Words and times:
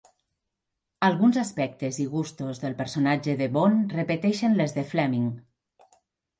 Alguns 1.07 1.37
aspectes 1.41 1.99
i 2.07 2.07
gustos 2.15 2.63
del 2.65 2.77
personatge 2.81 3.37
de 3.43 3.51
Bond 3.61 3.95
repeteixen 4.01 4.61
les 4.65 4.77
de 4.81 4.89
Fleming. 4.95 5.33